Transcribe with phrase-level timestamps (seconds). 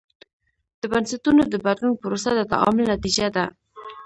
[0.81, 3.45] د بنسټونو د بدلون پروسه د تعامل نتیجه ده.